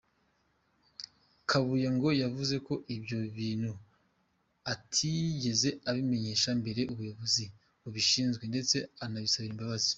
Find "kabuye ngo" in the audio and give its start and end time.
1.49-2.09